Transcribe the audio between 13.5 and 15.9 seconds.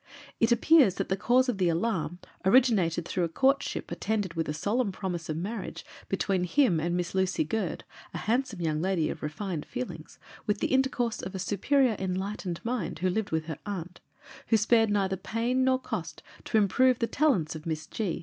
aunt, who spared neither pain, nor